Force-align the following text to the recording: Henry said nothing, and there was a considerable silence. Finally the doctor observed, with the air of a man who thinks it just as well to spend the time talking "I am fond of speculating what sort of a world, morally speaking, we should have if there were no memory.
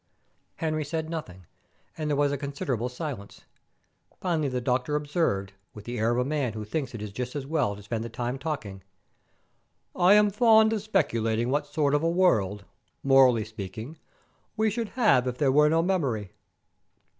Henry 0.55 0.83
said 0.83 1.11
nothing, 1.11 1.45
and 1.95 2.09
there 2.09 2.17
was 2.17 2.31
a 2.31 2.35
considerable 2.39 2.89
silence. 2.89 3.41
Finally 4.19 4.47
the 4.49 4.59
doctor 4.59 4.95
observed, 4.95 5.53
with 5.75 5.85
the 5.85 5.99
air 5.99 6.09
of 6.11 6.17
a 6.17 6.25
man 6.25 6.53
who 6.53 6.65
thinks 6.65 6.95
it 6.95 6.97
just 7.13 7.35
as 7.35 7.45
well 7.45 7.75
to 7.75 7.83
spend 7.83 8.03
the 8.03 8.09
time 8.09 8.39
talking 8.39 8.81
"I 9.95 10.15
am 10.15 10.31
fond 10.31 10.73
of 10.73 10.81
speculating 10.81 11.51
what 11.51 11.67
sort 11.67 11.93
of 11.93 12.01
a 12.01 12.09
world, 12.09 12.65
morally 13.03 13.45
speaking, 13.45 13.99
we 14.57 14.71
should 14.71 14.89
have 14.97 15.27
if 15.27 15.37
there 15.37 15.51
were 15.51 15.69
no 15.69 15.83
memory. 15.83 16.31